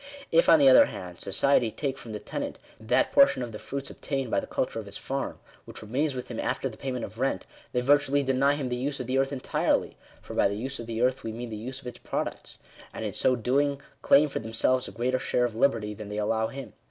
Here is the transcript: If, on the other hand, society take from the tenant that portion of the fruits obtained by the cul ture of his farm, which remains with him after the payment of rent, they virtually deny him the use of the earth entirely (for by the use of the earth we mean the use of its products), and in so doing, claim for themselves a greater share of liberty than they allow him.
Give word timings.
If, 0.31 0.49
on 0.49 0.57
the 0.57 0.67
other 0.67 0.87
hand, 0.87 1.21
society 1.21 1.69
take 1.69 1.95
from 1.95 2.11
the 2.11 2.19
tenant 2.19 2.57
that 2.79 3.11
portion 3.11 3.43
of 3.43 3.51
the 3.51 3.59
fruits 3.59 3.91
obtained 3.91 4.31
by 4.31 4.39
the 4.39 4.47
cul 4.47 4.65
ture 4.65 4.79
of 4.79 4.87
his 4.87 4.97
farm, 4.97 5.37
which 5.65 5.83
remains 5.83 6.15
with 6.15 6.29
him 6.29 6.39
after 6.39 6.67
the 6.67 6.75
payment 6.75 7.05
of 7.05 7.19
rent, 7.19 7.45
they 7.71 7.81
virtually 7.81 8.23
deny 8.23 8.55
him 8.55 8.69
the 8.69 8.75
use 8.75 8.99
of 8.99 9.05
the 9.05 9.19
earth 9.19 9.31
entirely 9.31 9.97
(for 10.19 10.33
by 10.33 10.47
the 10.47 10.55
use 10.57 10.79
of 10.79 10.87
the 10.87 11.03
earth 11.03 11.23
we 11.23 11.31
mean 11.31 11.49
the 11.51 11.55
use 11.55 11.81
of 11.81 11.85
its 11.85 11.99
products), 11.99 12.57
and 12.91 13.05
in 13.05 13.13
so 13.13 13.35
doing, 13.35 13.79
claim 14.01 14.27
for 14.27 14.39
themselves 14.39 14.87
a 14.87 14.91
greater 14.91 15.19
share 15.19 15.45
of 15.45 15.55
liberty 15.55 15.93
than 15.93 16.09
they 16.09 16.17
allow 16.17 16.47
him. 16.47 16.73